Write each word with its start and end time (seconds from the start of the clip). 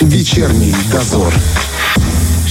Вечерний 0.00 0.74
дозор. 0.92 1.34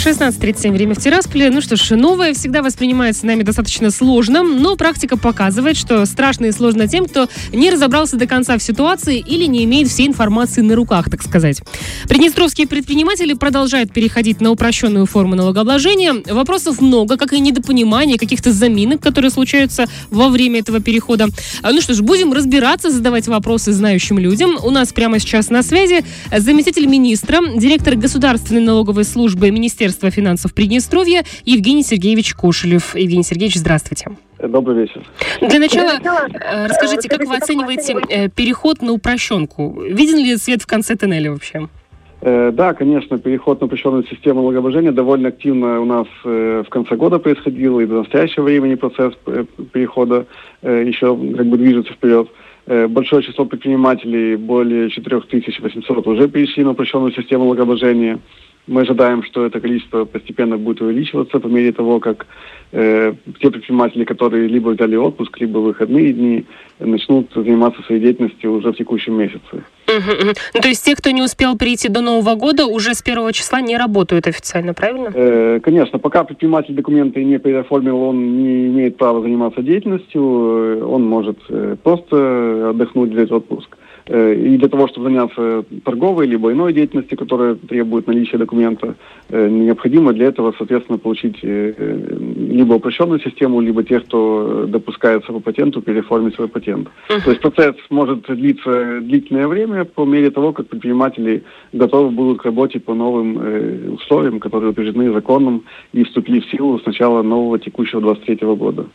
16.37, 0.04 0.74
время 0.74 0.96
в 0.96 0.98
Тирасполе. 0.98 1.50
Ну 1.50 1.62
что 1.62 1.78
ж, 1.78 1.92
новое 1.92 2.34
всегда 2.34 2.62
воспринимается 2.62 3.26
нами 3.26 3.44
достаточно 3.44 3.90
сложно, 3.90 4.44
но 4.44 4.76
практика 4.76 5.18
показывает, 5.18 5.78
что 5.78 6.06
страшно 6.06 6.48
и 6.48 6.52
сложно 6.52 6.90
тем, 6.90 7.06
кто 7.06 7.30
не 7.54 7.72
разобрался 7.72 8.18
до 8.18 8.28
конца 8.28 8.58
в 8.58 8.62
ситуации 8.62 9.18
или 9.18 9.46
не 9.46 9.64
имеет 9.64 9.88
всей 9.88 10.08
информации 10.08 10.60
на 10.60 10.76
руках, 10.76 11.10
так 11.10 11.24
сказать. 11.24 11.62
Приднестровские 12.10 12.68
предприниматели 12.68 13.32
продолжают 13.32 13.94
переходить 13.94 14.42
на 14.42 14.52
упрощенную 14.52 15.06
форму 15.06 15.36
налогообложения. 15.36 16.22
Вопросов 16.34 16.82
много, 16.82 17.16
как 17.16 17.32
и 17.32 17.40
недопонимания, 17.40 18.18
каких-то 18.18 18.52
заминок, 18.52 19.00
которые 19.00 19.32
случаются 19.32 19.86
во 20.10 20.28
время 20.28 20.60
этого 20.60 20.82
перехода. 20.82 21.30
А, 21.62 21.72
Ну 21.72 21.80
что 21.80 21.94
ж, 21.94 22.02
будем 22.02 22.34
разбираться, 22.34 22.90
задавать 22.90 23.30
вопросы 23.30 23.72
знающим 23.72 24.20
людям. 24.20 24.58
У 24.62 24.70
нас 24.70 24.92
прямо 24.92 25.20
сейчас 25.20 25.50
на 25.50 25.64
связи 25.64 26.04
заместитель 26.38 26.88
министра, 26.88 27.40
директор 27.56 27.96
Государственной 27.96 28.60
налоговой 28.60 29.06
службы 29.06 29.50
Министерства 29.50 29.93
финансов 30.02 30.54
Приднестровья 30.54 31.24
Евгений 31.46 31.84
Сергеевич 31.84 32.34
Кошелев. 32.34 32.96
Евгений 32.96 33.24
Сергеевич, 33.24 33.56
здравствуйте. 33.58 34.08
Добрый 34.48 34.82
вечер. 34.82 35.02
Для 35.40 35.60
начала 35.60 35.92
э, 35.94 36.68
расскажите, 36.68 37.08
как 37.08 37.26
вы 37.26 37.38
оцениваете 37.38 37.96
э, 38.10 38.28
переход 38.30 38.82
на 38.82 38.92
упрощенку? 38.92 39.82
Виден 39.82 40.18
ли 40.18 40.36
свет 40.36 40.62
в 40.62 40.68
конце 40.68 40.96
тоннеля 40.96 41.32
вообще? 41.32 41.70
Э, 42.20 42.52
Да, 42.52 42.74
конечно, 42.74 43.18
переход 43.20 43.62
на 43.62 43.68
упрощенную 43.68 44.06
систему 44.06 44.42
налогообложения 44.42 44.92
довольно 44.92 45.30
активно 45.30 45.80
у 45.80 45.86
нас 45.86 46.08
в 46.24 46.66
конце 46.70 46.96
года 46.96 47.20
происходил, 47.20 47.80
и 47.80 47.86
до 47.86 48.00
настоящего 48.00 48.44
времени 48.44 48.76
процесс 48.76 49.14
перехода 49.72 50.26
еще 50.62 51.16
как 51.16 51.46
бы 51.46 51.58
движется 51.58 51.94
вперед. 51.94 52.28
Большое 52.66 53.24
число 53.24 53.46
предпринимателей, 53.46 54.36
более 54.36 54.90
4800, 54.90 56.08
уже 56.08 56.28
перешли 56.28 56.64
на 56.64 56.72
упрощенную 56.72 57.14
систему 57.14 57.44
налогообложения. 57.44 58.20
Мы 58.66 58.82
ожидаем, 58.82 59.24
что 59.24 59.46
это 59.46 59.60
количество 59.60 60.06
постепенно 60.06 60.58
будет 60.58 60.82
увеличиваться 60.82 61.40
по 61.40 61.48
мере 61.48 61.74
того, 61.74 62.00
как 62.00 62.26
э, 62.72 63.14
те 63.42 63.50
предприниматели, 63.52 64.06
которые 64.06 64.48
либо 64.48 64.70
взяли 64.70 64.96
отпуск, 64.96 65.38
либо 65.42 65.58
выходные 65.58 66.14
дни, 66.14 66.46
начнут 66.80 67.30
заниматься 67.36 67.82
своей 67.84 68.02
деятельностью 68.02 68.54
уже 68.54 68.72
в 68.72 68.78
текущем 68.78 69.16
месяце. 69.16 69.64
Мгм. 69.88 70.34
Ну, 70.54 70.62
то 70.62 70.68
есть 70.70 70.86
те, 70.86 70.96
кто 70.96 71.12
не 71.12 71.22
успел 71.22 71.58
перейти 71.58 71.90
до 71.90 72.00
Нового 72.00 72.36
года, 72.36 72.66
уже 72.66 72.94
с 72.94 73.02
первого 73.02 73.34
числа 73.34 73.60
не 73.60 73.78
работают 73.78 74.28
официально, 74.28 74.74
правильно? 74.74 75.12
Э, 75.14 75.60
Конечно, 75.62 76.00
пока 76.00 76.24
предприниматель 76.24 76.74
документы 76.74 77.22
не 77.24 77.40
переоформил, 77.40 78.02
он 78.02 78.38
не 78.42 78.68
имеет 78.68 78.96
права 78.96 79.22
заниматься 79.22 79.62
деятельностью, 79.62 80.22
э, 80.22 80.84
он 80.84 81.04
может 81.04 81.38
э, 81.50 81.76
просто 81.84 82.70
отдохнуть, 82.70 83.12
взять 83.12 83.32
отпуск. 83.32 83.78
Э, 84.08 84.34
И 84.36 84.58
для 84.58 84.68
того, 84.68 84.88
чтобы 84.88 85.10
заняться 85.10 85.64
торговой 85.86 86.28
либо 86.28 86.52
иной 86.52 86.74
деятельностью, 86.74 87.18
которая 87.18 87.56
требует 87.56 88.08
наличия 88.08 88.38
документа, 88.38 88.96
э, 89.30 89.48
необходимо 89.50 90.14
для 90.14 90.28
этого, 90.28 90.54
соответственно, 90.58 90.98
получить 90.98 91.38
э, 91.44 91.74
либо 92.38 92.74
упрощенную 92.74 93.20
систему, 93.22 93.62
либо 93.62 93.84
тех, 93.84 94.04
кто 94.06 94.66
допускается 94.68 95.32
по 95.32 95.40
патенту, 95.40 95.82
переоформить 95.82 96.36
свой 96.36 96.48
патент. 96.48 96.90
То 97.08 97.30
есть 97.32 97.42
процесс 97.42 97.76
может 97.90 98.24
длиться 98.28 99.00
длительное 99.02 99.48
время 99.48 99.86
по 99.86 100.06
мере 100.06 100.30
того, 100.32 100.52
как 100.54 100.68
предприниматели 100.68 101.44
готовы 101.72 102.10
будут 102.12 102.42
к 102.42 102.46
работе 102.46 102.80
по 102.80 102.94
новым 102.94 103.94
условиям, 103.94 104.40
которые 104.40 104.72
утверждены 104.72 105.12
законом 105.14 105.64
и 105.94 106.04
вступили 106.04 106.40
в 106.42 106.46
силу 106.50 106.80
с 106.80 106.86
начала 106.86 107.22
нового 107.24 107.60
текущего 107.60 108.02
23 108.02 108.36
года. 108.56 108.86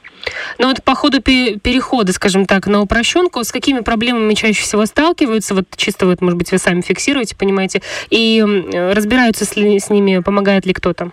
Но 0.59 0.69
вот 0.69 0.83
по 0.85 0.95
ходу 0.95 1.23
пе- 1.23 1.59
перехода, 1.59 2.13
скажем 2.13 2.45
так, 2.47 2.67
на 2.67 2.83
упрощенку, 2.83 3.43
с 3.45 3.53
какими 3.53 3.81
проблемами 3.81 4.35
чаще 4.35 4.63
всего 4.63 4.85
сталкиваются? 4.99 5.55
Вот 5.55 5.67
чисто 5.77 6.07
вот, 6.07 6.21
может 6.21 6.37
быть, 6.37 6.51
вы 6.51 6.59
сами 6.59 6.81
фиксируете, 6.81 7.37
понимаете, 7.37 7.83
и 8.11 8.45
разбираются 8.73 9.45
с, 9.45 9.51
с 9.51 9.91
ними, 9.91 10.19
помогает 10.19 10.67
ли 10.67 10.73
кто-то? 10.73 11.13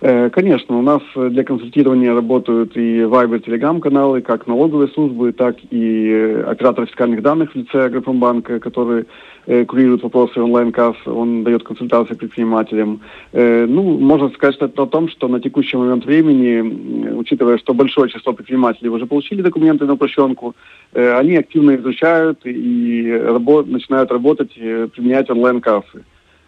Э, 0.00 0.30
Конечно, 0.30 0.78
у 0.78 0.82
нас 0.82 1.02
для 1.16 1.42
консультирования 1.42 2.14
работают 2.14 2.76
и 2.76 3.00
Viber, 3.00 3.42
Telegram 3.44 3.80
каналы, 3.80 4.20
как 4.22 4.46
налоговые 4.46 4.88
службы, 4.88 5.32
так 5.32 5.56
и 5.70 6.08
э, 6.08 6.42
оператор 6.42 6.86
фискальных 6.86 7.20
данных 7.22 7.50
в 7.52 7.56
лице 7.56 7.86
Агропромбанка, 7.86 8.60
который 8.60 9.06
э, 9.46 9.64
курирует 9.64 10.04
вопросы 10.04 10.40
онлайн-касс, 10.40 10.96
он 11.06 11.42
дает 11.42 11.64
консультации 11.64 12.14
предпринимателям. 12.14 13.00
Э, 13.32 13.66
Ну, 13.66 13.98
можно 13.98 14.28
сказать 14.30 14.54
что 14.54 14.66
о 14.66 14.86
том, 14.86 15.08
что 15.08 15.26
на 15.26 15.40
текущий 15.40 15.76
момент 15.76 16.04
времени, 16.06 17.12
учитывая, 17.14 17.58
что 17.58 17.74
большое 17.74 18.08
число 18.08 18.32
предпринимателей 18.34 18.90
уже 18.90 19.06
получили 19.06 19.42
документы 19.42 19.84
на 19.84 19.94
упрощенку, 19.94 20.54
э, 20.94 21.18
они 21.18 21.36
активно 21.36 21.74
изучают 21.74 22.38
и 22.44 23.10
рабо- 23.10 23.64
начинают 23.68 24.12
работать, 24.12 24.52
применять 24.54 25.28
онлайн-кассы. 25.28 26.04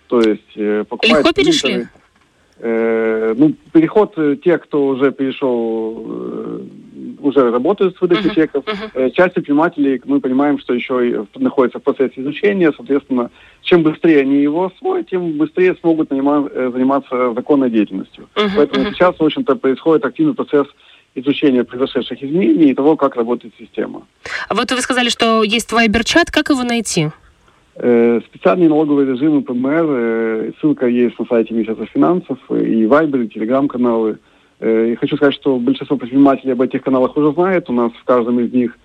То 0.06 0.20
есть 0.20 0.54
покупают 0.88 1.26
Легко 1.26 1.32
перешли? 1.32 1.72
принтеры, 1.72 1.88
ну, 3.36 3.54
переход, 3.72 4.12
э, 4.16 4.36
те, 4.44 4.58
кто 4.58 4.86
уже 4.88 5.12
перешел, 5.12 6.04
э, 6.06 6.60
уже 7.20 7.50
работают 7.50 7.96
с 7.96 8.00
выдачей 8.00 8.26
Мгм, 8.26 8.34
чеков. 8.34 8.64
Э, 8.94 9.10
часть 9.10 9.34
предпринимателей, 9.34 10.00
мы 10.04 10.20
понимаем, 10.20 10.58
что 10.58 10.74
еще 10.74 11.08
и 11.08 11.14
в- 11.14 11.38
процессе 11.80 12.20
изучения, 12.20 12.72
соответственно, 12.76 13.30
чем 13.62 13.82
быстрее 13.82 14.20
они 14.20 14.42
его 14.42 14.66
освоят, 14.66 15.08
тем 15.08 15.32
быстрее 15.38 15.74
смогут 15.80 16.10
э, 16.12 16.70
заниматься 16.72 17.32
законной 17.34 17.70
деятельностью. 17.70 18.28
Мгм, 18.36 18.50
Поэтому 18.56 18.82
мгм. 18.84 18.94
сейчас, 18.94 19.16
в 19.18 19.22
общем-то, 19.24 19.56
происходит 19.56 20.04
активный 20.04 20.34
процесс 20.34 20.66
изучения 21.14 21.64
произошедших 21.64 22.22
изменений 22.22 22.70
и 22.70 22.74
того, 22.74 22.96
как 22.96 23.16
работает 23.16 23.54
система. 23.58 24.06
А 24.48 24.54
Вот 24.54 24.70
вы 24.70 24.80
сказали, 24.80 25.08
что 25.08 25.42
есть 25.42 25.72
Viber-чат, 25.72 26.30
как 26.30 26.50
его 26.50 26.62
найти? 26.62 27.08
Э, 27.82 28.20
Специальные 28.26 28.68
налоговые 28.68 29.10
режимы 29.10 29.40
ПМР, 29.40 29.86
э, 29.88 30.52
ссылка 30.60 30.86
есть 30.86 31.18
на 31.18 31.24
сайте 31.24 31.54
Министерства 31.54 31.86
финансов, 31.86 32.38
и 32.50 32.84
Viber, 32.84 33.24
и 33.24 33.38
Telegram-каналы. 33.38 34.18
Э, 34.60 34.92
И 34.92 34.96
хочу 34.96 35.16
сказать, 35.16 35.34
что 35.34 35.56
большинство 35.56 35.96
предпринимателей 35.96 36.52
об 36.52 36.60
этих 36.60 36.82
каналах 36.82 37.16
уже 37.16 37.32
знает. 37.32 37.70
У 37.70 37.72
нас 37.72 37.92
в 37.92 38.04
каждом 38.04 38.38
из 38.40 38.52
них 38.52 38.76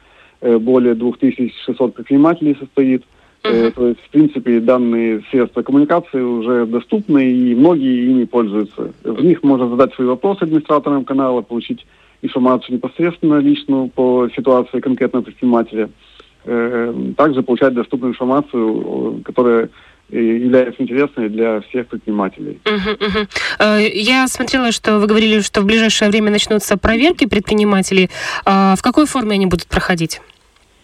более 0.41 0.95
2600 0.95 1.95
предпринимателей 1.95 2.55
состоит. 2.59 3.03
Мгм. 3.43 3.71
То 3.71 3.87
есть, 3.87 3.99
в 4.01 4.09
принципе, 4.09 4.59
данные 4.59 5.23
средства 5.31 5.61
коммуникации 5.61 6.21
уже 6.21 6.65
доступны, 6.65 7.31
и 7.31 7.55
многие 7.55 8.11
ими 8.11 8.25
пользуются. 8.25 8.93
В 9.03 9.23
них 9.23 9.43
можно 9.43 9.69
задать 9.69 9.93
свои 9.95 10.07
вопросы 10.07 10.43
администраторам 10.43 11.03
канала, 11.03 11.41
получить 11.41 11.85
информацию 12.21 12.75
непосредственно 12.75 13.39
личную 13.39 13.87
по 13.87 14.29
ситуации 14.35 14.79
конкретного 14.81 15.23
предпринимателя. 15.23 15.89
Э, 16.45 16.93
Также 17.17 17.41
получать 17.41 17.73
доступную 17.73 18.13
информацию, 18.13 19.21
которая 19.25 19.69
является 20.09 20.83
интересной 20.83 21.29
для 21.29 21.61
всех 21.61 21.87
предпринимателей. 21.87 22.59
Мгм. 22.65 23.27
Э, 23.59 23.79
Я 23.91 24.27
смотрела, 24.27 24.71
что 24.71 24.99
вы 24.99 25.07
говорили, 25.07 25.39
что 25.41 25.61
в 25.61 25.65
ближайшее 25.65 26.11
время 26.11 26.29
начнутся 26.31 26.77
проверки 26.77 27.25
предпринимателей. 27.25 28.09
А 28.45 28.75
В 28.75 28.83
какой 28.83 29.07
форме 29.07 29.33
они 29.33 29.47
будут 29.47 29.67
проходить? 29.67 30.21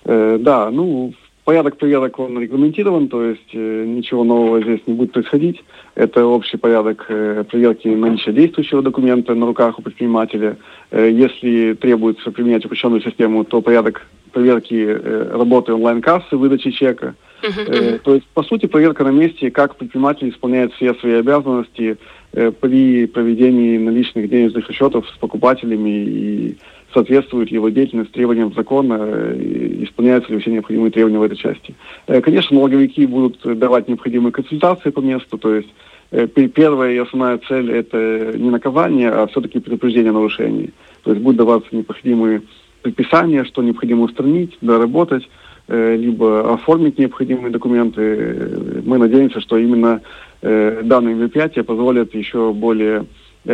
Э, 0.05 0.39
Да, 0.39 0.71
ну, 0.71 1.13
порядок 1.43 1.77
проверок 1.77 2.17
он 2.17 2.39
регламентирован, 2.39 3.07
то 3.07 3.23
есть 3.23 3.53
ничего 3.53 4.23
нового 4.23 4.61
здесь 4.61 4.79
не 4.87 4.93
будет 4.95 5.11
происходить. 5.11 5.63
Это 5.93 6.25
общий 6.25 6.57
порядок 6.57 7.05
проверки 7.05 7.87
наличия 7.89 8.31
действующего 8.31 8.81
документа 8.81 9.35
на 9.35 9.45
руках 9.45 9.77
у 9.77 9.81
предпринимателя. 9.83 10.57
Если 10.91 11.73
требуется 11.73 12.31
применять 12.31 12.65
упрощенную 12.65 13.01
систему, 13.01 13.43
то 13.43 13.61
порядок 13.61 14.01
проверки 14.31 14.73
э, 14.73 15.29
работы 15.31 15.73
онлайн-кассы, 15.73 16.35
выдачи 16.35 16.71
чека. 16.71 17.15
Мгм. 17.43 17.99
То 18.03 18.15
есть, 18.15 18.27
по 18.33 18.43
сути, 18.43 18.67
проверка 18.67 19.03
на 19.03 19.09
месте, 19.09 19.49
как 19.49 19.75
предприниматель 19.75 20.29
исполняет 20.29 20.73
все 20.73 20.93
свои 20.95 21.13
обязанности 21.13 21.97
э, 22.33 22.51
при 22.51 23.07
проведении 23.07 23.77
наличных 23.77 24.29
денежных 24.29 24.67
расчетов 24.67 25.09
с 25.09 25.17
покупателями 25.17 25.89
и 25.89 26.57
соответствует 26.93 27.49
его 27.49 27.69
деятельность 27.69 28.11
требованиям 28.11 28.53
закона, 28.53 29.33
исполняются 29.81 30.33
ли 30.33 30.39
все 30.39 30.51
необходимые 30.51 30.91
требования 30.91 31.19
в 31.19 31.23
этой 31.23 31.37
части. 31.37 31.73
Конечно, 32.05 32.57
налоговики 32.57 33.05
будут 33.05 33.39
давать 33.57 33.87
необходимые 33.87 34.33
консультации 34.33 34.89
по 34.89 34.99
месту, 34.99 35.37
то 35.37 35.55
есть 35.55 35.69
пе- 36.11 36.49
первая 36.49 36.93
и 36.93 36.97
основная 36.97 37.39
цель– 37.47 37.71
это 37.71 38.33
не 38.35 38.49
наказание, 38.49 39.09
а 39.09 39.25
все-таки 39.27 39.59
предупреждение 39.59 40.11
нарушений. 40.11 40.71
То 41.03 41.11
есть 41.11 41.23
будут 41.23 41.37
даваться 41.37 41.69
необходимые 41.71 42.41
предписания, 42.81 43.43
что 43.45 43.61
необходимо 43.61 44.03
устранить, 44.03 44.57
доработать, 44.61 45.27
э, 45.67 45.95
либо 45.95 46.53
оформить 46.53 46.97
необходимые 46.99 47.51
документы. 47.51 48.01
Э, 48.01 48.81
Мы 48.85 48.97
надеемся, 48.97 49.39
что 49.41 49.57
именно 49.57 50.01
э, 50.41 50.81
данные 50.83 51.15
мероприятия 51.15 51.63
позволят 51.63 52.15
еще 52.15 52.51
более 52.53 53.05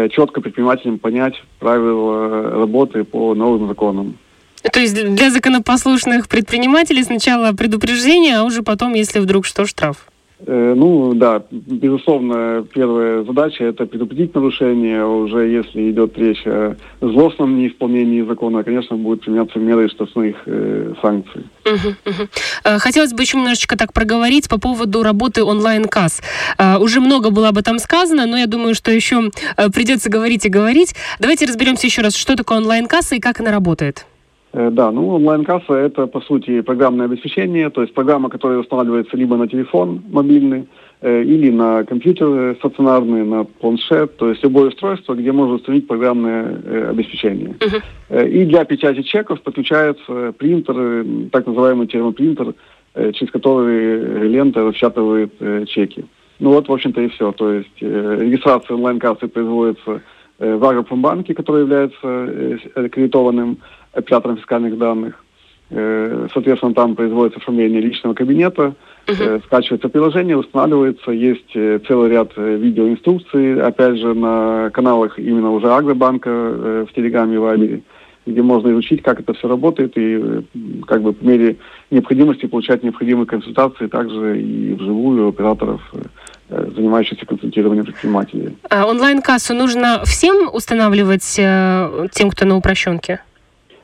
четко 0.10 0.42
предпринимателям 0.42 1.00
понять 1.00 1.42
правила 1.60 2.52
работы 2.52 3.06
по 3.06 3.34
новым 3.36 3.70
законам. 3.70 4.18
То 4.74 4.82
есть 4.82 4.94
для 4.94 5.30
законопослушных 5.30 6.28
предпринимателей 6.28 7.04
сначала 7.04 7.54
предупреждение, 7.54 8.38
а 8.38 8.44
уже 8.44 8.64
потом, 8.64 8.96
если 8.96 9.20
вдруг 9.20 9.46
что, 9.46 9.66
штраф. 9.66 10.08
Э, 10.46 10.74
ну 10.76 11.14
да, 11.16 11.42
безусловно, 11.50 12.64
первая 12.72 13.24
задача 13.24 13.64
это 13.64 13.86
предупредить 13.86 14.36
нарушение. 14.36 15.04
Уже 15.06 15.48
если 15.48 15.90
идет 15.90 16.18
речь 16.18 16.46
о 16.46 16.76
злостном 17.02 17.58
неисполнении 17.58 18.22
закона, 18.22 18.64
конечно, 18.64 18.96
будут 18.96 19.22
применяться 19.22 19.58
меры 19.58 19.90
штрафных 19.90 20.36
э, 20.46 20.94
санкций. 21.02 21.44
Угу, 21.66 21.90
угу. 22.06 22.30
Хотелось 22.64 23.14
бы 23.14 23.24
еще 23.24 23.38
немножечко 23.38 23.78
так 23.78 23.94
проговорить 23.94 24.48
по 24.48 24.60
поводу 24.60 25.02
работы 25.02 25.44
онлайн-касс. 25.44 26.22
Э, 26.60 26.78
уже 26.78 27.00
много 27.00 27.32
было 27.32 27.50
об 27.50 27.58
этом 27.58 27.80
сказано, 27.80 28.28
но 28.28 28.38
я 28.38 28.46
думаю, 28.46 28.76
что 28.76 28.92
еще 28.92 29.32
придется 29.74 30.10
говорить 30.10 30.46
и 30.46 30.50
говорить. 30.50 30.94
Давайте 31.20 31.46
разберемся 31.46 31.88
еще 31.88 32.04
раз, 32.04 32.16
что 32.16 32.36
такое 32.36 32.60
онлайн-касса 32.60 33.16
и 33.16 33.20
как 33.20 33.40
она 33.40 33.52
работает. 33.52 34.06
Э, 34.54 34.70
да, 34.72 34.92
ну 34.92 35.10
онлайн-касса 35.10 35.74
это 35.74 36.08
по 36.08 36.22
сути 36.22 36.62
программное 36.62 37.06
обеспечение, 37.06 37.70
то 37.70 37.82
есть 37.82 37.94
программа, 37.94 38.30
которая 38.30 38.60
устанавливается 38.60 39.18
либо 39.18 39.36
на 39.36 39.48
телефон 39.48 40.02
мобильный, 40.10 40.68
э, 41.02 41.24
или 41.24 41.52
на 41.52 41.84
компьютер 41.84 42.56
стационарный, 42.56 43.26
на 43.26 43.44
планшет, 43.44 44.18
то 44.18 44.30
есть 44.30 44.44
любое 44.44 44.70
устройство, 44.70 45.16
где 45.16 45.32
можно 45.32 45.56
установить 45.56 45.88
программное 45.88 46.62
э, 46.64 46.90
обеспечение. 46.92 47.56
Uh-huh. 47.60 47.82
Э, 48.10 48.28
и 48.28 48.46
для 48.46 48.64
печати 48.64 49.02
чеков 49.04 49.42
подключается 49.42 50.34
принтер, 50.38 50.76
э, 50.78 51.06
так 51.32 51.46
называемый 51.46 51.88
термопринтер, 51.88 52.54
э, 52.96 53.12
через 53.12 53.32
который 53.32 54.28
лента 54.30 54.64
распечатывает 54.64 55.34
э, 55.40 55.66
чеки. 55.66 56.06
Ну 56.40 56.52
вот, 56.52 56.68
в 56.68 56.74
общем-то, 56.74 57.02
и 57.02 57.10
все. 57.10 57.32
То 57.32 57.52
есть 57.52 57.78
э, 57.82 58.18
регистрация 58.20 58.76
онлайн-кассы 58.76 59.28
производится 59.28 60.02
э, 60.40 60.56
в 60.56 60.64
Агропромбанке, 60.64 61.34
который 61.34 61.62
является 61.62 61.98
э, 62.04 62.58
аккредитованным 62.76 63.58
оператором 63.94 64.38
фискальных 64.38 64.78
данных. 64.78 65.24
Э, 65.70 66.28
соответственно, 66.34 66.74
там 66.74 66.96
производится 66.96 67.40
оформление 67.40 67.82
личного 67.82 68.14
кабинета, 68.14 68.74
uh-huh. 69.06 69.44
скачивается 69.46 69.90
приложение, 69.90 70.38
устанавливается, 70.38 71.12
есть 71.12 71.52
э, 71.56 71.80
целый 71.86 72.10
ряд 72.10 72.32
видеоинструкций, 72.38 73.62
опять 73.62 73.98
же, 73.98 74.14
на 74.14 74.70
каналах 74.72 75.20
именно 75.20 75.52
уже 75.52 75.70
Агробанка 75.70 76.30
в 76.30 76.94
Телеграме 76.96 77.36
и 77.36 77.38
Вайбере, 77.38 77.82
где 78.26 78.42
можно 78.42 78.72
изучить, 78.72 79.04
как 79.04 79.20
это 79.20 79.34
все 79.34 79.50
работает 79.50 79.94
и 79.98 80.46
как 80.86 81.02
бы 81.02 81.12
по 81.12 81.26
мере 81.26 81.58
необходимости 81.92 82.46
получать 82.46 82.84
необходимые 82.84 83.26
консультации 83.26 83.88
также 83.88 84.42
и 84.42 84.74
вживую 84.74 85.28
операторов 85.28 85.82
занимающихся 86.50 87.26
консультированием 87.26 87.84
предпринимателей. 87.84 88.56
А 88.70 88.88
онлайн-кассу 88.88 89.54
нужно 89.54 90.04
всем 90.06 90.50
устанавливать 90.54 91.26
тем, 91.26 92.30
кто 92.32 92.46
на 92.46 92.56
упрощенке? 92.56 93.20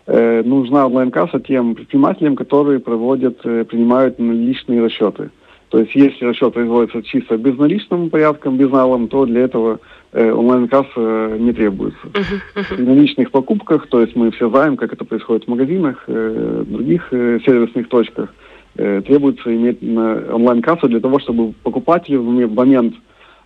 Э, 0.06 0.42
нужна 0.44 0.86
онлайн-касса 0.86 1.40
тем 1.40 1.76
предпринимателям, 1.76 2.36
которые 2.36 2.80
проводят, 2.80 3.40
э, 3.46 3.64
принимают 3.64 4.20
наличные 4.20 4.84
расчеты. 4.84 5.30
То 5.70 5.80
есть 5.80 5.96
если 5.96 6.26
расчет 6.26 6.54
производится 6.54 7.02
чисто 7.02 7.38
безналичным 7.38 8.10
порядком, 8.10 8.58
безналом, 8.58 9.08
то 9.08 9.26
для 9.26 9.42
этого 9.42 9.80
э, 10.12 10.32
онлайн-касса 10.32 11.38
не 11.40 11.54
требуется. 11.54 12.06
Uh-huh, 12.08 12.42
uh-huh. 12.56 12.76
При 12.76 12.84
наличных 12.84 13.32
покупках, 13.32 13.88
то 13.88 14.02
есть 14.02 14.16
мы 14.16 14.30
все 14.32 14.50
знаем, 14.50 14.76
как 14.78 14.94
это 14.94 15.06
происходит 15.06 15.46
в 15.46 15.48
магазинах, 15.48 16.04
э, 16.08 16.64
других 16.68 17.08
э, 17.12 17.40
сервисных 17.46 17.88
точках, 17.88 18.34
э, 18.76 19.02
требуется 19.02 19.56
иметь 19.56 19.82
онлайн-кассу 19.82 20.90
для 20.90 21.00
того, 21.00 21.20
чтобы 21.20 21.54
покупателю 21.64 22.22
в 22.22 22.54
момент 22.54 22.96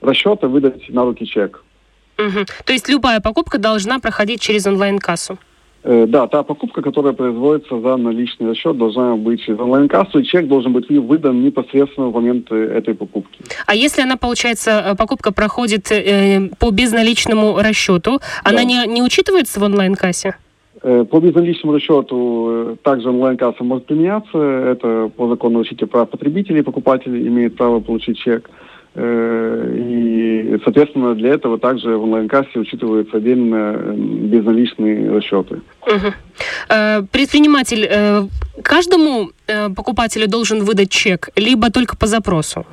расчета 0.01 0.47
выдать 0.47 0.89
на 0.89 1.03
руки 1.03 1.25
чек. 1.25 1.63
Uh-huh. 2.17 2.49
То 2.65 2.73
есть 2.73 2.89
любая 2.89 3.21
покупка 3.21 3.59
должна 3.59 3.99
проходить 3.99 4.41
через 4.41 4.65
онлайн-кассу? 4.65 5.37
Э, 5.83 6.05
да, 6.07 6.27
та 6.27 6.43
покупка, 6.43 6.81
которая 6.81 7.13
производится 7.13 7.79
за 7.79 7.97
наличный 7.97 8.49
расчет, 8.49 8.77
должна 8.77 9.15
быть 9.15 9.41
через 9.41 9.59
онлайн-кассу, 9.59 10.19
и 10.19 10.23
чек 10.23 10.47
должен 10.47 10.73
быть 10.73 10.89
выдан 10.89 11.43
непосредственно 11.43 12.07
в 12.07 12.13
момент 12.13 12.47
э, 12.51 12.55
этой 12.55 12.93
покупки. 12.93 13.39
А 13.65 13.75
если 13.75 14.01
она, 14.01 14.17
получается, 14.17 14.71
э, 14.71 14.95
покупка 14.95 15.31
проходит 15.31 15.91
э, 15.91 16.49
по 16.59 16.71
безналичному 16.71 17.57
расчету, 17.59 18.19
да. 18.19 18.51
она 18.51 18.63
не, 18.63 18.85
не 18.87 19.01
учитывается 19.01 19.59
в 19.59 19.63
онлайн-кассе? 19.63 20.35
По 20.81 21.19
безналичному 21.19 21.73
расчету 21.73 22.77
также 22.83 23.09
онлайн-касса 23.09 23.63
может 23.63 23.85
применяться. 23.87 24.37
Это 24.37 25.09
по 25.15 25.27
закону 25.27 25.59
защиты 25.59 25.87
прав 25.87 26.09
потребителей. 26.09 26.61
Покупатель 26.61 27.27
имеет 27.27 27.57
право 27.57 27.79
получить 27.79 28.17
чек. 28.19 28.47
Э, 28.49 28.66
и, 28.99 30.57
соответственно, 30.63 31.13
для 31.13 31.29
этого 31.33 31.59
также 31.59 31.97
в 31.97 32.03
онлайн-кассе 32.03 32.57
учитываются 32.57 33.17
отдельно 33.17 33.93
безналичные 33.95 35.11
расчеты. 35.11 35.61
Угу. 35.85 36.13
Предприниматель 37.11 37.87
э, 37.87 38.23
каждому 38.63 39.29
покупателю 39.75 40.27
должен 40.27 40.63
выдать 40.63 40.89
чек, 40.89 41.29
либо 41.35 41.69
только 41.69 41.95
по 41.95 42.07
запросу? 42.07 42.65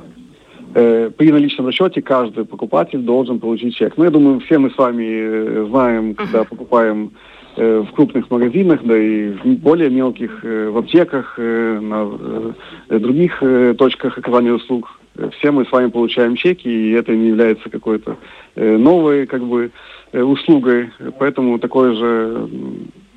При 0.73 1.31
наличном 1.31 1.67
расчете 1.67 2.01
каждый 2.01 2.43
покупатель 2.43 2.99
должен 2.99 3.39
получить 3.39 3.75
чек. 3.75 3.93
Ну, 3.95 4.03
я 4.03 4.09
думаю, 4.09 4.39
все 4.41 4.57
мы 4.57 4.71
с 4.71 4.77
вами 4.77 5.69
знаем, 5.69 6.15
когда 6.15 6.43
покупаем 6.43 7.11
в 7.55 7.87
крупных 7.95 8.29
магазинах, 8.29 8.81
да 8.83 8.97
и 8.97 9.29
в 9.29 9.45
более 9.59 9.89
мелких, 9.89 10.43
в 10.43 10.77
аптеках, 10.77 11.37
на 11.37 12.53
других 12.89 13.41
точках 13.77 14.17
оказания 14.17 14.51
услуг 14.51 14.99
все 15.37 15.51
мы 15.51 15.65
с 15.65 15.71
вами 15.71 15.89
получаем 15.89 16.35
чеки, 16.35 16.67
и 16.67 16.91
это 16.91 17.13
не 17.13 17.27
является 17.27 17.69
какой-то 17.69 18.17
э, 18.55 18.77
новой 18.77 19.25
как 19.27 19.43
бы 19.43 19.71
э, 20.11 20.21
услугой, 20.21 20.91
поэтому 21.19 21.59
такое 21.59 21.93
же 21.95 22.49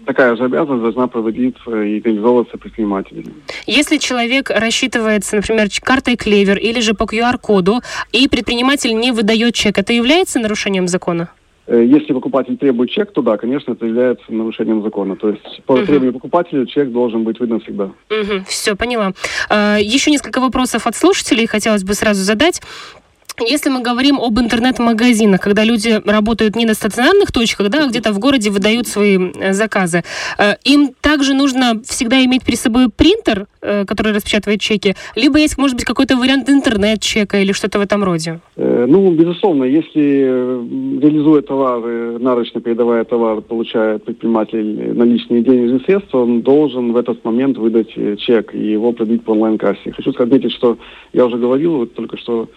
такая 0.09 0.37
же 0.37 0.45
обязанность 0.45 0.83
должна 0.83 1.07
проводиться 1.07 1.83
и 1.83 2.01
реализовываться 2.01 2.57
предпринимателями. 2.57 3.35
Если 3.67 3.99
человек 3.99 4.49
рассчитывается, 4.49 5.37
например, 5.37 5.69
картой 5.83 6.17
Клевер 6.17 6.57
или 6.57 6.81
же 6.81 6.95
по 6.95 7.03
QR-коду, 7.03 7.83
и 8.13 8.27
предприниматель 8.27 8.97
не 8.99 9.13
выдает 9.13 9.55
чек, 9.55 9.79
это 9.79 9.93
является 9.93 10.41
нарушением 10.41 10.89
закона? 10.89 11.29
Э, 11.69 11.85
если 11.85 12.15
покупатель 12.15 12.57
требует 12.57 12.91
чек, 12.91 13.13
то 13.13 13.21
да, 13.21 13.37
конечно, 13.37 13.73
это 13.73 13.85
является 13.85 14.33
нарушением 14.33 14.83
закона. 14.83 15.17
То 15.17 15.29
есть 15.29 15.63
по 15.67 15.73
угу. 15.73 15.85
требованию 15.85 16.15
покупателя 16.15 16.65
чек 16.65 16.91
должен 16.91 17.25
быть 17.25 17.39
выдан 17.39 17.61
всегда. 17.61 17.85
Угу, 17.85 18.45
все, 18.47 18.75
поняла. 18.75 19.13
А, 19.51 19.77
еще 19.77 20.11
несколько 20.11 20.41
вопросов 20.41 20.87
от 20.87 20.97
слушателей 20.97 21.47
хотелось 21.47 21.85
бы 21.85 21.93
сразу 21.93 22.23
задать. 22.23 22.63
Если 23.41 23.71
мы 23.71 23.83
говорим 23.83 24.19
об 24.21 24.39
интернет-магазинах, 24.39 25.41
когда 25.41 25.65
люди 25.65 26.01
работают 26.05 26.57
не 26.57 26.67
на 26.67 26.75
стационарных 26.75 27.31
точках, 27.31 27.71
да, 27.71 27.85
а 27.85 27.89
где-то 27.89 28.13
в 28.13 28.19
городе 28.19 28.51
выдают 28.51 28.89
свои 28.89 29.19
э, 29.19 29.53
заказы, 29.53 30.03
э, 30.39 30.55
им 30.65 30.91
также 31.01 31.35
нужно 31.35 31.81
всегда 31.85 32.25
иметь 32.25 32.45
при 32.45 32.57
собой 32.57 32.89
принтер, 32.89 33.47
э, 33.61 33.85
который 33.85 34.13
распечатывает 34.13 34.61
чеки, 34.61 34.97
либо 35.15 35.39
есть, 35.39 35.57
может 35.57 35.77
быть, 35.77 35.85
какой-то 35.85 36.17
вариант 36.17 36.51
интернет-чека 36.51 37.39
или 37.39 37.53
что-то 37.53 37.79
в 37.79 37.83
этом 37.83 38.03
роде? 38.03 38.41
Ну, 38.57 39.13
безусловно, 39.13 39.65
если 39.65 41.01
реализуя 41.01 41.43
товар, 41.43 42.19
нарочно 42.19 42.61
передавая 42.61 43.05
товар, 43.05 43.41
получает 43.41 44.05
предприниматель 44.05 44.95
наличные 44.95 45.43
денежные 45.43 45.81
средства, 45.81 46.23
он 46.23 46.43
должен 46.43 46.93
в 46.93 46.97
этот 46.97 47.25
момент 47.25 47.57
выдать 47.59 47.93
чек 48.19 48.55
и 48.55 48.73
его 48.73 48.93
пробить 48.93 49.25
по 49.25 49.33
онлайн-кассе. 49.33 49.93
Хочу 49.93 50.11
отметить, 50.11 50.53
что 50.53 50.79
я 51.13 51.27
уже 51.27 51.37
говорил 51.37 51.77
вот 51.79 51.95
только 51.95 52.17
что 52.17 52.49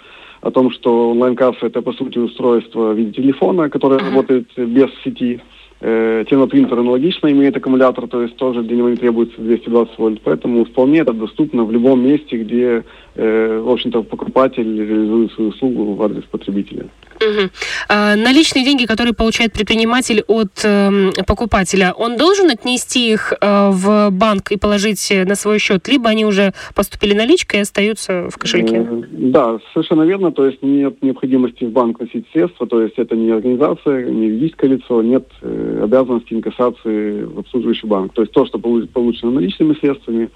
о 0.42 0.52
том, 0.52 0.72
что 0.72 1.12
онлайн-касса 1.12 1.68
это 1.68 1.82
по 1.82 1.94
сути 1.94 2.18
устройство 2.18 2.94
в 2.94 2.98
виде 2.98 3.12
телефона, 3.12 3.70
которое 3.70 4.00
uh-huh. 4.00 4.10
работает 4.10 4.48
без 4.58 4.90
сети. 5.04 5.40
Э, 5.84 6.24
термопринтер 6.30 6.78
аналогично 6.78 7.32
имеет 7.32 7.58
аккумулятор, 7.58 8.08
то 8.08 8.22
есть 8.22 8.36
тоже 8.36 8.62
для 8.62 8.78
него 8.78 8.90
не 8.90 8.98
требуется 8.98 9.42
220 9.42 9.98
вольт, 9.98 10.22
поэтому 10.24 10.64
вполне 10.64 11.00
это 11.00 11.12
доступно 11.12 11.64
в 11.64 11.72
любом 11.72 12.06
месте, 12.06 12.38
где, 12.38 12.84
э, 13.16 13.62
в 13.64 13.70
общем-то, 13.70 14.04
покупатель 14.04 14.78
реализует 14.78 15.32
свою 15.32 15.50
услугу 15.50 15.94
в 15.96 16.04
адрес 16.04 16.24
потребителя. 16.30 16.86
Угу. 17.22 17.50
А, 17.90 18.16
наличные 18.16 18.66
деньги, 18.66 18.86
которые 18.86 19.14
получает 19.14 19.54
предприниматель 19.54 20.24
от 20.28 20.52
э, 20.64 21.12
покупателя, 21.28 21.94
он 21.94 22.18
должен 22.18 22.50
отнести 22.50 23.12
их 23.14 23.34
э, 23.40 23.70
в 23.72 24.10
банк 24.12 24.52
и 24.52 24.58
положить 24.58 25.14
на 25.26 25.36
свой 25.36 25.60
счет, 25.60 25.88
либо 25.88 26.10
они 26.10 26.26
уже 26.26 26.54
поступили 26.76 27.14
наличкой 27.14 27.60
и 27.60 27.64
остаются 27.64 28.30
в 28.30 28.38
кошельке? 28.38 28.78
Э, 28.78 29.04
да, 29.12 29.60
совершенно 29.74 30.04
верно. 30.04 30.32
То 30.32 30.46
есть 30.46 30.62
нет 30.62 31.02
необходимости 31.02 31.66
в 31.66 31.72
банк 31.72 32.00
носить 32.00 32.26
средства, 32.32 32.68
то 32.68 32.82
есть 32.82 32.98
это 32.98 33.16
не 33.16 33.32
организация, 33.32 34.10
не 34.10 34.28
юридическое 34.28 34.72
лицо, 34.72 35.02
нет 35.02 35.28
э, 35.42 35.82
обязанности 35.84 36.34
инкассации 36.34 37.24
в 37.24 37.40
обслуживающий 37.40 37.88
банк. 37.88 38.14
То 38.14 38.22
есть 38.22 38.34
то, 38.34 38.46
что 38.46 38.60
получено 38.60 39.32
наличными 39.32 39.74
средствами, 39.76 40.30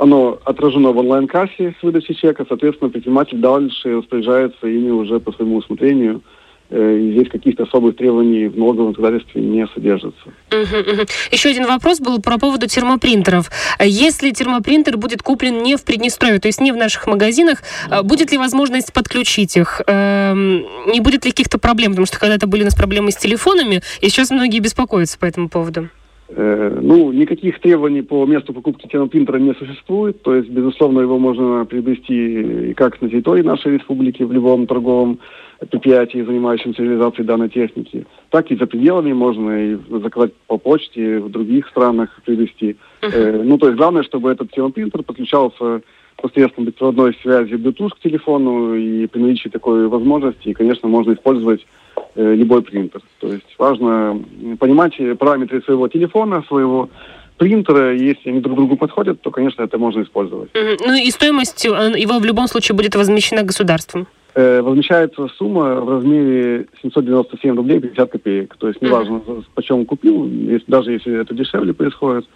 оно 0.00 0.38
отражено 0.44 0.92
в 0.92 0.98
онлайн-кассе 0.98 1.74
с 1.78 1.82
выдачей 1.82 2.14
чека, 2.14 2.46
соответственно, 2.48 2.90
предприниматель 2.90 3.36
дальше 3.36 3.98
распоряжается 3.98 4.66
ими 4.66 4.90
уже 4.90 5.20
по 5.20 5.30
своему 5.32 5.56
усмотрению. 5.56 6.22
Э, 6.70 6.96
и 6.96 7.12
здесь 7.12 7.28
каких-то 7.28 7.64
особых 7.64 7.96
требований 7.96 8.48
в 8.48 8.56
налоговом 8.56 8.92
законодательстве 8.92 9.42
не 9.42 9.66
содержится. 9.66 10.28
Угу, 10.50 10.92
угу. 10.92 11.02
Еще 11.30 11.50
один 11.50 11.66
вопрос 11.66 12.00
был 12.00 12.18
про 12.22 12.38
поводу 12.38 12.66
термопринтеров. 12.66 13.50
Если 13.78 14.30
термопринтер 14.30 14.96
будет 14.96 15.22
куплен 15.22 15.62
не 15.62 15.76
в 15.76 15.84
Приднестровье, 15.84 16.38
то 16.38 16.48
есть 16.48 16.62
не 16.62 16.72
в 16.72 16.76
наших 16.76 17.06
магазинах, 17.06 17.62
э, 17.90 18.02
будет 18.02 18.32
ли 18.32 18.38
возможность 18.38 18.94
подключить 18.94 19.58
их? 19.58 19.82
Эм, 19.86 20.64
не 20.86 21.00
будет 21.00 21.26
ли 21.26 21.30
каких-то 21.30 21.58
проблем? 21.58 21.92
Потому 21.92 22.06
что 22.06 22.18
когда-то 22.18 22.46
были 22.46 22.62
у 22.62 22.64
нас 22.64 22.74
проблемы 22.74 23.10
с 23.10 23.16
телефонами, 23.16 23.82
и 24.00 24.08
сейчас 24.08 24.30
многие 24.30 24.60
беспокоятся 24.60 25.18
по 25.18 25.26
этому 25.26 25.50
поводу. 25.50 25.90
Э, 26.32 26.78
ну, 26.80 27.10
никаких 27.12 27.60
требований 27.60 28.02
по 28.02 28.24
месту 28.24 28.52
покупки 28.52 28.86
термопринтера 28.86 29.38
не 29.38 29.52
существует. 29.54 30.22
То 30.22 30.36
есть, 30.36 30.48
безусловно, 30.48 31.00
его 31.00 31.18
можно 31.18 31.64
приобрести 31.64 32.72
как 32.74 33.00
на 33.02 33.08
территории 33.08 33.42
нашей 33.42 33.72
республики, 33.72 34.22
в 34.22 34.32
любом 34.32 34.66
торговом 34.66 35.18
предприятии, 35.58 36.22
занимающемся 36.22 36.82
реализацией 36.82 37.26
данной 37.26 37.48
техники, 37.48 38.06
так 38.30 38.50
и 38.50 38.56
за 38.56 38.66
пределами 38.66 39.12
можно 39.12 39.72
и 39.72 39.78
заказать 39.90 40.32
по 40.46 40.56
почте 40.56 41.18
в 41.18 41.30
других 41.30 41.68
странах 41.68 42.18
привезти. 42.24 42.76
Uh-huh. 43.02 43.42
ну, 43.42 43.58
то 43.58 43.66
есть 43.66 43.76
главное, 43.76 44.02
чтобы 44.02 44.30
этот 44.30 44.50
термопринтер 44.52 45.02
подключался 45.02 45.82
посредством 46.20 46.64
беспроводной 46.64 47.16
связи 47.22 47.54
Bluetooth 47.54 47.90
к 47.90 48.00
телефону, 48.00 48.74
и 48.74 49.06
при 49.06 49.20
наличии 49.20 49.48
такой 49.48 49.88
возможности, 49.88 50.52
конечно, 50.52 50.88
можно 50.88 51.12
использовать 51.12 51.66
э, 52.14 52.34
любой 52.34 52.62
принтер. 52.62 53.00
То 53.20 53.32
есть 53.32 53.54
важно 53.58 54.22
понимать 54.58 54.94
параметры 55.18 55.62
своего 55.62 55.88
телефона, 55.88 56.44
своего 56.48 56.88
принтера, 57.36 57.94
если 57.94 58.30
они 58.30 58.40
друг 58.40 58.56
другу 58.56 58.76
подходят, 58.76 59.20
то, 59.22 59.30
конечно, 59.30 59.62
это 59.62 59.78
можно 59.78 60.02
использовать. 60.02 60.50
Ну 60.54 60.94
и 60.94 61.10
стоимость 61.10 61.64
э, 61.64 61.68
его 61.68 62.18
в 62.18 62.24
любом 62.24 62.46
случае 62.48 62.76
будет 62.76 62.94
возмещена 62.94 63.42
государством? 63.42 64.06
Э, 64.34 64.60
возмещается 64.60 65.26
сумма 65.36 65.80
в 65.80 65.88
размере 65.88 66.66
797 66.82 67.56
рублей 67.56 67.80
50 67.80 68.10
копеек. 68.10 68.56
То 68.56 68.68
есть 68.68 68.80
неважно, 68.80 69.20
почем 69.54 69.84
купил, 69.84 70.26
если, 70.26 70.64
даже 70.68 70.92
если 70.92 71.20
это 71.20 71.34
дешевле 71.34 71.74
происходит, 71.74 72.26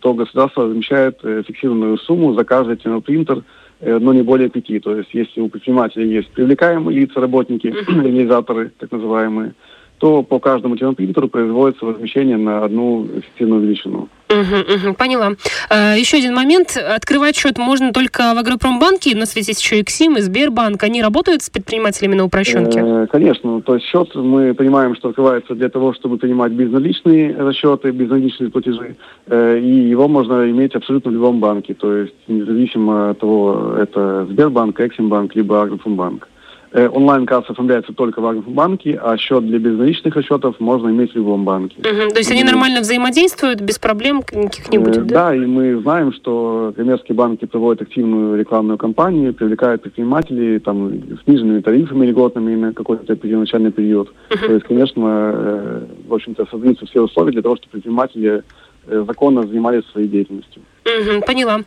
то 0.00 0.14
государство 0.14 0.62
возмещает 0.62 1.20
э, 1.22 1.44
фиксированную 1.46 1.98
сумму 1.98 2.34
за 2.34 2.44
каждый 2.44 2.76
термопринтер, 2.76 3.44
э, 3.78 3.98
но 3.98 4.12
не 4.12 4.22
более 4.22 4.48
пяти. 4.48 4.80
То 4.80 4.96
есть 4.96 5.10
если 5.12 5.40
у 5.40 5.48
предпринимателя 5.48 6.04
есть 6.04 6.30
привлекаемые 6.30 6.98
лица, 6.98 7.20
работники, 7.20 7.68
реализаторы, 7.68 8.72
так 8.78 8.90
называемые, 8.90 9.54
то 9.98 10.22
по 10.22 10.38
каждому 10.38 10.76
термопринтеру 10.76 11.28
производится 11.28 11.84
возмещение 11.86 12.36
на 12.36 12.64
одну 12.64 13.06
эффективную 13.06 13.62
величину. 13.62 14.08
Угу, 14.28 14.88
угу, 14.88 14.94
поняла. 14.94 15.32
А, 15.70 15.94
еще 15.94 16.16
один 16.18 16.34
момент. 16.34 16.76
Открывать 16.76 17.36
счет 17.36 17.58
можно 17.58 17.92
только 17.92 18.34
в 18.34 18.38
Агропромбанке, 18.38 19.16
на 19.16 19.24
свете 19.24 19.52
есть 19.52 19.62
еще 19.62 19.80
Эксим 19.80 20.16
и 20.16 20.20
Сбербанк. 20.20 20.82
Они 20.82 21.00
работают 21.00 21.42
с 21.42 21.50
предпринимателями 21.50 22.16
на 22.16 22.24
упрощенке? 22.24 22.80
Э, 22.80 23.06
конечно. 23.10 23.60
То 23.62 23.74
есть 23.74 23.86
счет 23.86 24.14
мы 24.14 24.52
понимаем, 24.54 24.96
что 24.96 25.10
открывается 25.10 25.54
для 25.54 25.68
того, 25.68 25.94
чтобы 25.94 26.18
принимать 26.18 26.52
безналичные 26.52 27.36
расчеты, 27.36 27.90
безналичные 27.90 28.50
платежи. 28.50 28.96
Э, 29.26 29.58
и 29.58 29.88
его 29.88 30.08
можно 30.08 30.50
иметь 30.50 30.74
абсолютно 30.74 31.10
в 31.10 31.14
любом 31.14 31.40
банке. 31.40 31.74
То 31.74 31.94
есть 31.94 32.14
независимо 32.26 33.10
от 33.10 33.20
того, 33.20 33.76
это 33.78 34.26
Сбербанк, 34.26 34.80
Эксимбанк, 34.80 35.36
либо 35.36 35.62
Агропромбанк. 35.62 36.28
Э, 36.76 36.90
онлайн-касса 36.90 37.52
оформляется 37.52 37.94
только 37.94 38.20
в 38.20 38.50
банке, 38.50 39.00
а 39.02 39.16
счет 39.16 39.46
для 39.46 39.58
безналичных 39.58 40.14
расчетов 40.14 40.60
можно 40.60 40.90
иметь 40.90 41.12
в 41.12 41.16
любом 41.16 41.42
банке. 41.42 41.76
Угу, 41.78 42.10
то 42.10 42.18
есть 42.18 42.30
они 42.30 42.44
нормально 42.44 42.80
взаимодействуют, 42.80 43.62
без 43.62 43.78
проблем 43.78 44.22
будет, 44.30 44.60
э, 44.70 45.00
да? 45.00 45.30
Да, 45.30 45.34
и 45.34 45.38
мы 45.38 45.80
знаем, 45.80 46.12
что 46.12 46.74
коммерческие 46.76 47.16
банки 47.16 47.46
проводят 47.46 47.80
активную 47.80 48.38
рекламную 48.38 48.76
кампанию, 48.76 49.32
привлекают 49.32 49.80
предпринимателей 49.80 50.58
там, 50.58 50.92
с 50.92 51.26
нижними 51.26 51.62
тарифами 51.62 52.04
льготными 52.04 52.54
на 52.56 52.74
какой-то 52.74 53.16
первоначальный 53.16 53.72
период. 53.72 54.12
Угу. 54.30 54.46
То 54.46 54.52
есть, 54.52 54.66
конечно, 54.66 55.32
э, 55.34 55.86
в 56.08 56.12
общем-то, 56.12 56.46
создаются 56.50 56.84
все 56.84 57.00
условия 57.00 57.32
для 57.32 57.42
того, 57.42 57.56
чтобы 57.56 57.70
предприниматели 57.72 58.42
законно 58.86 59.46
занимались 59.46 59.82
своей 59.90 60.08
деятельностью. 60.08 60.62
Угу, 60.84 61.22
поняла. 61.26 61.62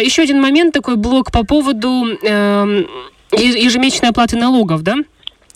Еще 0.00 0.22
один 0.22 0.40
момент, 0.40 0.72
такой 0.72 0.96
блок 0.96 1.30
по 1.30 1.44
поводу 1.44 1.90
э, 2.22 2.84
ежемесячной 3.36 4.10
оплаты 4.10 4.36
налогов, 4.36 4.82
да? 4.82 4.96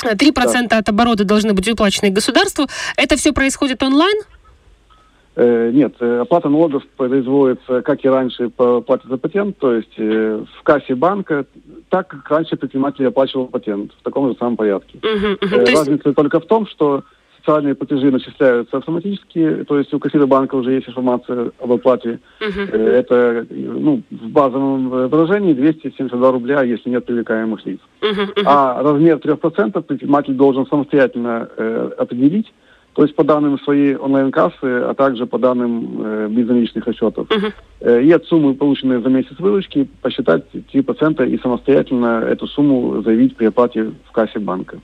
3% 0.02 0.68
да. 0.68 0.78
от 0.78 0.88
оборота 0.88 1.24
должны 1.24 1.52
быть 1.52 1.68
выплачены 1.68 2.10
государству. 2.10 2.66
Это 2.96 3.16
все 3.16 3.32
происходит 3.32 3.82
онлайн? 3.82 4.16
Э, 5.36 5.70
нет, 5.72 5.94
э, 6.00 6.20
оплата 6.20 6.48
налогов 6.48 6.82
производится, 6.96 7.82
как 7.82 8.04
и 8.04 8.08
раньше, 8.08 8.48
по 8.50 8.78
оплате 8.78 9.08
за 9.08 9.16
патент, 9.16 9.58
то 9.58 9.74
есть 9.74 9.92
э, 9.96 10.44
в 10.58 10.62
кассе 10.64 10.94
банка, 10.94 11.46
так 11.88 12.08
как 12.08 12.28
раньше 12.28 12.56
предприниматель 12.56 13.06
оплачивал 13.06 13.46
патент, 13.46 13.92
в 13.98 14.02
таком 14.02 14.28
же 14.28 14.36
самом 14.38 14.56
порядке. 14.56 14.98
Uh-huh, 14.98 15.38
uh-huh. 15.38 15.74
Разница 15.74 16.08
есть... 16.08 16.16
только 16.16 16.40
в 16.40 16.46
том, 16.46 16.66
что 16.66 17.04
социальные 17.40 17.74
платежи 17.74 18.10
начисляются 18.10 18.76
автоматически, 18.76 19.64
то 19.66 19.78
есть 19.78 19.92
у 19.92 19.98
кассира 19.98 20.26
банка 20.26 20.54
уже 20.54 20.72
есть 20.72 20.88
информация 20.88 21.50
об 21.58 21.72
оплате. 21.72 22.20
Uh-huh. 22.40 22.76
Это 22.76 23.46
ну, 23.50 24.02
в 24.10 24.28
базовом 24.28 24.88
выражении 25.08 25.54
272 25.54 26.32
рубля, 26.32 26.62
если 26.62 26.90
нет 26.90 27.06
привлекаемых 27.06 27.64
лиц. 27.66 27.80
Uh-huh. 28.00 28.34
Uh-huh. 28.34 28.42
А 28.44 28.82
размер 28.82 29.16
3% 29.16 29.82
предприниматель 29.82 30.34
должен 30.34 30.66
самостоятельно 30.66 31.48
э, 31.56 31.90
определить, 31.98 32.52
то 32.92 33.02
есть 33.02 33.14
по 33.14 33.24
данным 33.24 33.58
своей 33.60 33.96
онлайн-кассы, 33.96 34.64
а 34.64 34.94
также 34.94 35.26
по 35.26 35.38
данным 35.38 36.02
э, 36.02 36.28
безналичных 36.30 36.86
расчетов. 36.86 37.28
Uh-huh. 37.28 37.52
Э, 37.80 38.02
и 38.02 38.12
от 38.12 38.24
суммы, 38.26 38.54
полученной 38.54 39.00
за 39.00 39.08
месяц 39.08 39.38
выручки, 39.38 39.88
посчитать 40.02 40.44
3% 40.52 41.28
и 41.28 41.38
самостоятельно 41.38 42.24
эту 42.28 42.46
сумму 42.46 43.02
заявить 43.02 43.36
при 43.36 43.46
оплате 43.46 43.92
в 44.08 44.12
кассе 44.12 44.38
банка. 44.38 44.78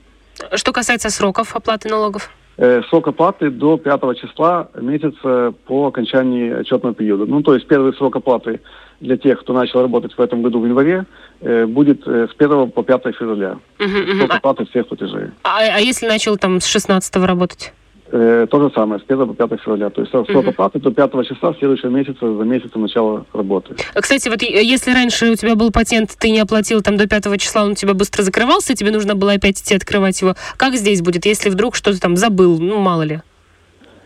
Что 0.53 0.71
касается 0.71 1.09
сроков 1.09 1.55
оплаты 1.55 1.89
налогов? 1.89 2.31
Э, 2.59 2.81
срок 2.89 3.07
оплаты 3.07 3.51
до 3.51 3.77
5 3.77 4.19
числа 4.19 4.69
месяца 4.75 5.53
по 5.67 5.87
окончании 5.87 6.51
отчетного 6.51 6.95
периода. 6.95 7.25
Ну, 7.27 7.43
то 7.43 7.53
есть 7.53 7.67
первый 7.67 7.93
срок 7.93 8.15
оплаты 8.15 8.61
для 8.99 9.15
тех, 9.15 9.39
кто 9.39 9.53
начал 9.53 9.83
работать 9.83 10.13
в 10.13 10.19
этом 10.19 10.41
году 10.41 10.59
в 10.59 10.65
январе, 10.65 11.05
э, 11.41 11.67
будет 11.67 12.07
э, 12.07 12.27
с 12.27 12.35
1 12.35 12.71
по 12.71 12.81
5 12.81 13.15
февраля. 13.15 13.59
Срок 13.77 14.33
оплаты 14.33 14.65
всех 14.65 14.87
платежей. 14.87 15.29
А, 15.43 15.59
а 15.59 15.79
если 15.79 16.07
начал 16.07 16.35
там 16.37 16.59
с 16.59 16.65
16 16.65 17.15
работать? 17.17 17.73
Э, 18.09 18.47
то 18.49 18.61
же 18.61 18.73
самое, 18.73 19.01
с 19.01 19.03
1 19.05 19.27
по 19.27 19.33
5 19.33 19.61
февраля. 19.61 19.89
То 19.89 20.01
есть 20.01 20.11
срок 20.11 20.29
угу. 20.29 20.49
оплаты 20.49 20.79
до 20.79 20.91
5 20.91 21.27
числа 21.27 21.53
следующего 21.57 21.89
месяца, 21.89 22.19
за 22.19 22.43
месяцем 22.43 22.81
начала 22.81 23.25
работы. 23.33 23.75
Кстати, 23.93 24.29
вот 24.29 24.41
если 24.41 24.93
раньше 24.93 25.31
у 25.31 25.35
тебя 25.35 25.55
был 25.55 25.71
патент, 25.71 26.15
ты 26.17 26.29
не 26.29 26.39
оплатил 26.39 26.81
там 26.81 26.97
до 26.97 27.07
5 27.07 27.39
числа, 27.39 27.63
он 27.63 27.71
у 27.71 27.75
тебя 27.75 27.93
быстро 27.93 28.23
закрывался, 28.23 28.75
тебе 28.75 28.91
нужно 28.91 29.15
было 29.15 29.33
опять 29.33 29.59
идти 29.59 29.75
открывать 29.75 30.21
его. 30.21 30.35
Как 30.55 30.75
здесь 30.75 31.01
будет, 31.01 31.25
если 31.25 31.49
вдруг 31.49 31.75
что-то 31.75 31.99
там 31.99 32.15
забыл, 32.15 32.57
ну 32.59 32.79
мало 32.79 33.01
ли? 33.03 33.21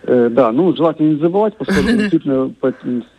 Э, 0.04 0.30
да, 0.32 0.52
ну, 0.52 0.76
желательно 0.76 1.10
не 1.14 1.20
забывать, 1.20 1.56
поскольку 1.58 1.92
действительно 1.98 2.52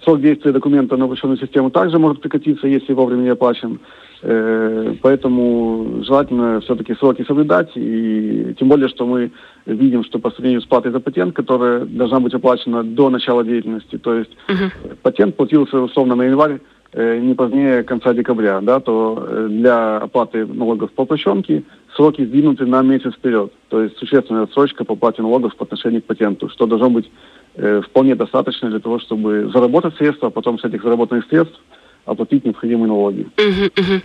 срок 0.02 0.20
действия 0.20 0.52
документа 0.52 0.96
на 0.96 1.04
обращенную 1.04 1.38
систему 1.38 1.70
также 1.70 1.98
может 1.98 2.20
прекратиться, 2.20 2.66
если 2.66 2.92
вовремя 2.92 3.22
не 3.22 3.28
оплачен. 3.28 3.80
Э, 4.22 4.94
поэтому 5.00 6.02
желательно 6.04 6.60
все-таки 6.60 6.94
сроки 6.94 7.24
соблюдать, 7.24 7.70
и 7.76 8.54
тем 8.58 8.68
более, 8.68 8.88
что 8.88 9.06
мы 9.06 9.30
видим, 9.66 10.04
что 10.04 10.18
по 10.18 10.30
сравнению 10.30 10.60
с 10.60 10.66
платой 10.66 10.92
за 10.92 11.00
патент, 11.00 11.34
которая 11.34 11.84
должна 11.84 12.20
быть 12.20 12.34
оплачена 12.34 12.82
до 12.82 13.10
начала 13.10 13.44
деятельности, 13.44 13.98
то 13.98 14.14
есть 14.14 14.30
uh-huh. 14.48 14.96
патент 15.02 15.36
платился 15.36 15.80
условно 15.80 16.14
на 16.16 16.22
январь, 16.22 16.60
не 16.94 17.34
позднее 17.34 17.82
конца 17.84 18.12
декабря, 18.12 18.60
да, 18.60 18.80
то 18.80 19.26
э, 19.26 19.46
для 19.48 19.96
оплаты 19.96 20.46
налогов 20.46 20.92
по 20.92 21.02
упрощенке 21.02 21.62
сроки 21.96 22.24
сдвинуты 22.24 22.66
на 22.66 22.82
месяц 22.82 23.14
вперед. 23.14 23.52
То 23.68 23.82
есть 23.82 23.96
существенная 23.98 24.42
отсрочка 24.42 24.84
по 24.84 24.94
плате 24.94 25.22
налогов 25.22 25.56
по 25.56 25.64
отношению 25.64 26.02
к 26.02 26.04
патенту, 26.04 26.48
что 26.50 26.66
должно 26.66 26.90
быть 26.90 27.10
э, 27.54 27.80
вполне 27.82 28.14
достаточно 28.14 28.68
для 28.68 28.78
того, 28.78 28.98
чтобы 28.98 29.50
заработать 29.52 29.96
средства, 29.96 30.28
а 30.28 30.30
потом 30.30 30.58
с 30.58 30.64
этих 30.64 30.82
заработанных 30.82 31.26
средств 31.28 31.58
оплатить 32.04 32.44
необходимые 32.44 32.88
налоги. 32.88 33.26
Угу, 33.38 33.64
угу. 33.78 34.00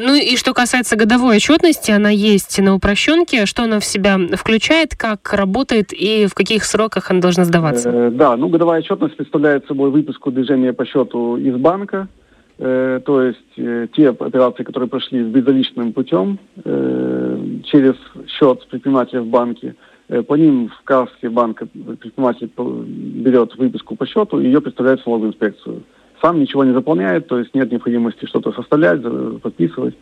Ну 0.00 0.14
и 0.14 0.36
что 0.36 0.54
касается 0.54 0.96
годовой 0.96 1.36
отчетности, 1.36 1.90
она 1.90 2.10
есть 2.10 2.58
на 2.58 2.74
упрощенке. 2.74 3.46
Что 3.46 3.64
она 3.64 3.80
в 3.80 3.84
себя 3.84 4.18
включает, 4.36 4.96
как 4.96 5.32
работает 5.32 5.92
и 5.92 6.26
в 6.26 6.34
каких 6.34 6.64
сроках 6.64 7.10
она 7.10 7.20
должна 7.20 7.44
сдаваться? 7.44 7.90
Э, 7.90 8.10
да, 8.10 8.36
ну 8.36 8.48
годовая 8.48 8.80
отчетность 8.80 9.16
представляет 9.16 9.66
собой 9.66 9.90
выписку 9.90 10.30
движения 10.30 10.72
по 10.72 10.84
счету 10.86 11.36
из 11.36 11.54
банка, 11.56 12.08
э, 12.58 13.00
то 13.04 13.22
есть 13.22 13.38
э, 13.56 13.88
те 13.94 14.08
операции, 14.08 14.62
которые 14.62 14.88
прошли 14.88 15.22
безналичным 15.22 15.92
путем 15.92 16.38
э, 16.64 17.60
через 17.64 17.94
счет 18.28 18.66
предпринимателя 18.68 19.22
в 19.22 19.26
банке, 19.26 19.74
э, 20.08 20.22
по 20.22 20.34
ним 20.34 20.68
в 20.68 20.82
кассе 20.84 21.28
банка 21.28 21.66
предприниматель 21.66 22.50
берет 22.56 23.56
выписку 23.56 23.96
по 23.96 24.06
счету 24.06 24.40
и 24.40 24.46
ее 24.46 24.60
представляет 24.60 25.00
в 25.00 25.06
налоговую 25.06 25.32
инспекцию 25.32 25.82
сам 26.24 26.40
ничего 26.40 26.64
не 26.64 26.72
заполняет, 26.72 27.26
то 27.26 27.38
есть 27.38 27.54
нет 27.54 27.70
необходимости 27.70 28.24
что-то 28.24 28.52
составлять, 28.52 29.02
подписывать. 29.42 29.94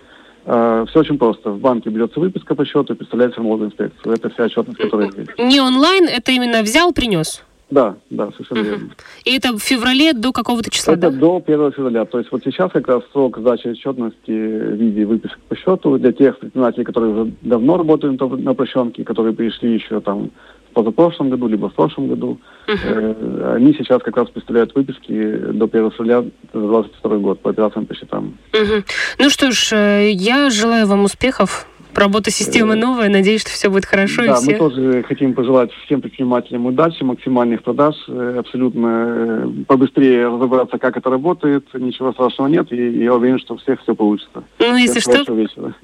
А, 0.44 0.85
Все 0.87 1.00
очень 1.00 1.18
просто. 1.18 1.50
В 1.50 1.59
банке 1.59 1.90
берется 1.90 2.21
выписка 2.21 2.54
по 2.54 2.64
счету 2.64 2.92
и 2.92 2.97
представляется 2.97 3.40
в 3.40 3.44
налоговую 3.44 3.71
инспекцию. 3.71 4.14
Это 4.14 4.30
вся 4.30 4.44
отчетность, 4.44 4.78
которая 4.78 5.11
есть. 5.16 5.38
Не 5.38 5.61
онлайн, 5.61 6.09
это 6.09 6.30
именно 6.30 6.62
взял, 6.62 6.92
принес? 6.92 7.42
Да, 7.73 7.97
да, 8.11 8.31
совершенно 8.33 8.59
uh-huh. 8.59 8.71
верно. 8.71 8.91
И 9.25 9.35
это 9.35 9.57
в 9.57 9.59
феврале 9.59 10.12
до 10.12 10.31
какого-то 10.31 10.71
числа, 10.71 10.93
Это 10.93 11.11
да? 11.11 11.19
до 11.19 11.43
1 11.47 11.73
февраля. 11.73 12.05
То 12.05 12.19
есть 12.19 12.31
вот 12.31 12.43
сейчас 12.45 12.71
как 12.71 12.87
раз 12.87 13.02
срок 13.12 13.38
сдачи 13.38 13.69
отчетности 13.69 14.31
в 14.31 14.75
виде 14.75 15.07
выписок 15.07 15.38
по 15.49 15.57
счету 15.57 15.97
для 15.97 16.12
тех 16.12 16.38
предпринимателей, 16.38 16.85
которые 16.85 17.14
уже 17.14 17.33
давно 17.41 17.79
работают 17.79 18.21
на 18.21 18.50
упрощенке, 18.50 19.05
которые 19.05 19.33
пришли 19.33 19.73
еще 19.73 20.00
там 20.00 20.33
позапрошлом 20.75 21.31
году, 21.31 21.49
либо 21.49 21.71
в 21.71 21.73
прошлом 21.73 22.09
году. 22.09 22.38
Uh-huh. 22.67 23.55
Они 23.55 23.73
сейчас 23.73 24.02
как 24.02 24.19
раз 24.19 24.29
представляют 24.29 24.75
выписки 24.75 25.37
до 25.52 25.64
1 25.64 25.91
февраля 25.93 26.21
2022 26.52 27.17
год 27.19 27.41
по 27.41 27.50
операциям 27.50 27.87
по 27.87 27.95
счетам. 27.95 28.37
Uh-huh. 28.52 28.85
Ну 29.19 29.31
что 29.31 29.50
ж, 29.50 29.73
э, 29.73 30.11
я 30.11 30.50
желаю 30.50 30.87
вам 30.87 31.05
успехов 31.05 31.67
Работа 31.95 32.31
системы 32.31 32.75
новая, 32.75 33.09
надеюсь, 33.09 33.43
что 33.43 33.51
все 33.51 33.71
будет 33.71 33.85
хорошо. 33.85 34.25
Да, 34.25 34.33
и 34.33 34.35
все... 34.37 34.53
мы 34.53 34.59
тоже 34.59 35.03
хотим 35.03 35.35
пожелать 35.35 35.71
всем 35.85 36.01
предпринимателям 36.01 36.67
удачи, 36.67 37.03
максимальных 37.03 37.63
продаж, 37.63 37.95
абсолютно 38.09 39.53
побыстрее 39.67 40.29
разобраться, 40.29 40.79
как 40.79 40.97
это 40.97 41.11
работает, 41.11 41.67
ничего 41.75 42.13
страшного 42.13 42.49
нет, 42.49 42.73
и 42.73 43.05
я 43.05 43.15
уверен, 43.15 43.39
что 43.39 43.55
у 43.55 43.57
всех 43.59 43.81
все 43.83 43.95
получится. 43.95 44.45
Ну, 44.59 44.77
если 44.77 45.01
что... 45.01 45.25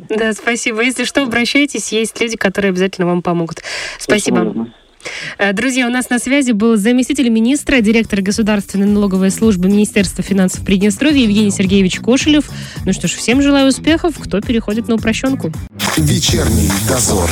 Да, 0.09 0.33
спасибо. 0.33 0.83
Если 0.83 1.05
что, 1.05 1.23
обращайтесь, 1.23 1.93
есть 1.93 2.21
люди, 2.21 2.37
которые 2.37 2.71
обязательно 2.71 3.07
вам 3.07 3.23
помогут. 3.23 3.63
Спасибо. 3.99 4.39
Э, 4.39 4.88
друзья, 5.53 5.87
у 5.87 5.91
нас 5.91 6.11
на 6.11 6.19
связи 6.19 6.53
был 6.53 6.77
заместитель 6.77 7.29
министра, 7.29 7.81
директор 7.81 8.21
Государственной 8.21 8.87
налоговой 8.87 9.31
службы 9.31 9.69
Министерства 9.69 10.23
финансов 10.23 10.65
Приднестровья 10.65 11.23
Евгений 11.23 11.51
Сергеевич 11.51 12.01
Кошелев. 12.01 12.51
Ну 12.85 12.93
что 12.93 13.09
ж, 13.09 13.13
всем 13.13 13.43
желаю 13.43 13.69
успехов, 13.69 14.15
кто 14.19 14.41
переходит 14.41 14.89
на 14.89 14.95
упрощенку. 14.97 15.53
Вечерний 15.97 16.71
дозор. 16.89 17.31